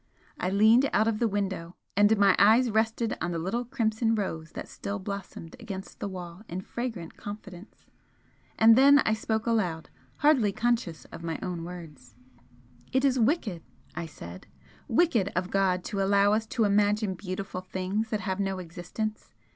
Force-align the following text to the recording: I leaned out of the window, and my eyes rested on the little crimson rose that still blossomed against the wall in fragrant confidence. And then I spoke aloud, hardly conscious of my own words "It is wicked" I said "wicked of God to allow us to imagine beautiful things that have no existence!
I 0.39 0.49
leaned 0.49 0.89
out 0.93 1.07
of 1.07 1.19
the 1.19 1.27
window, 1.27 1.75
and 1.95 2.17
my 2.17 2.35
eyes 2.39 2.71
rested 2.71 3.15
on 3.21 3.29
the 3.33 3.37
little 3.37 3.63
crimson 3.65 4.15
rose 4.15 4.53
that 4.53 4.67
still 4.67 4.97
blossomed 4.97 5.55
against 5.59 5.99
the 5.99 6.07
wall 6.07 6.41
in 6.49 6.61
fragrant 6.61 7.17
confidence. 7.17 7.85
And 8.57 8.75
then 8.75 8.97
I 9.05 9.13
spoke 9.13 9.45
aloud, 9.45 9.91
hardly 10.17 10.53
conscious 10.53 11.05
of 11.11 11.21
my 11.21 11.37
own 11.43 11.63
words 11.63 12.15
"It 12.91 13.05
is 13.05 13.19
wicked" 13.19 13.61
I 13.93 14.07
said 14.07 14.47
"wicked 14.87 15.31
of 15.35 15.51
God 15.51 15.83
to 15.83 16.01
allow 16.01 16.33
us 16.33 16.47
to 16.47 16.63
imagine 16.63 17.13
beautiful 17.13 17.61
things 17.61 18.09
that 18.09 18.21
have 18.21 18.39
no 18.39 18.57
existence! 18.57 19.35